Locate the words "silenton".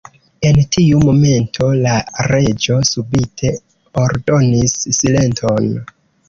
5.03-5.71